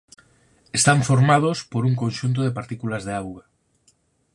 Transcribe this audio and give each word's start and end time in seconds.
Están 0.79 0.99
formados 1.09 1.57
por 1.71 1.81
un 1.89 1.93
conxunto 2.01 2.39
de 2.43 2.55
partículas 2.57 3.03
de 3.07 3.13
auga. 3.21 3.45